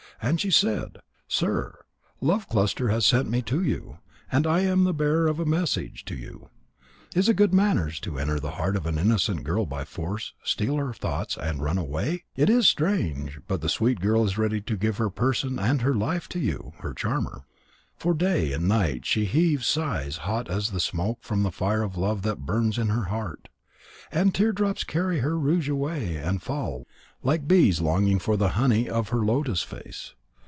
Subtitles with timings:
[0.23, 1.79] And she said: "Sir,
[2.21, 3.97] Love cluster has sent me to you,
[4.31, 6.49] and I am the bearer of a message to you.
[7.15, 10.75] Is it good manners to enter the heart of an innocent girl by force, steal
[10.75, 12.25] her thoughts, and run away?
[12.35, 15.95] It is strange, but the sweet girl is ready to give her person and her
[15.95, 17.45] life to you, her charmer.
[17.97, 21.97] For day and night she heaves sighs hot as the smoke from the fire of
[21.97, 23.49] love that burns in her heart.
[24.11, 26.85] And teardrops carry her rouge away and fall,
[27.23, 30.15] like bees longing for the honey of her lotus face.